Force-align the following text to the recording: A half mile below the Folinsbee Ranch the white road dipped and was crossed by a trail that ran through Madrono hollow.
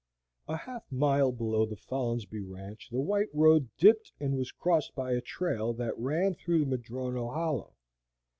A 0.47 0.57
half 0.57 0.91
mile 0.91 1.31
below 1.31 1.63
the 1.67 1.75
Folinsbee 1.75 2.39
Ranch 2.41 2.89
the 2.89 2.99
white 2.99 3.29
road 3.35 3.69
dipped 3.77 4.11
and 4.19 4.35
was 4.35 4.51
crossed 4.51 4.95
by 4.95 5.11
a 5.11 5.21
trail 5.21 5.73
that 5.73 5.95
ran 5.95 6.33
through 6.33 6.65
Madrono 6.65 7.31
hollow. 7.31 7.75